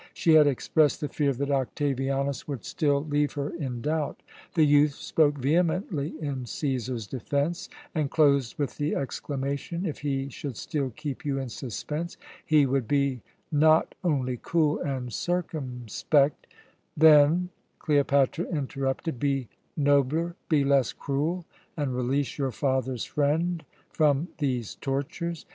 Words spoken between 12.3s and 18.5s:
he would be not only cool and circumspect" "Then," Cleopatra